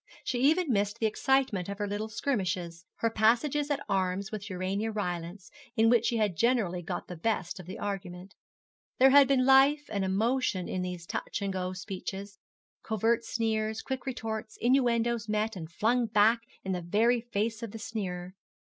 [0.23, 4.89] She even missed the excitement of her little skirmishes, her passages at arms, with Urania
[4.89, 8.33] Rylance, in which she had generally got the best of the argument.
[8.97, 12.39] There had been life and emotion in these touch and go speeches,
[12.81, 17.77] covert sneers, quick retorts, innuendoes met and flung back in the very face of the
[17.77, 18.33] sneerer.